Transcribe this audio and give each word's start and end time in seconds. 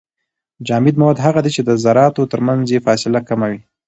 جامد 0.67 0.95
مواد 1.01 1.17
هغه 1.25 1.39
دي 1.45 1.51
چي 1.55 1.61
د 1.63 1.69
زراتو 1.83 2.29
ترمنځ 2.31 2.65
يې 2.75 2.83
فاصله 2.85 3.19
کمه 3.29 3.47
وي. 3.51 3.59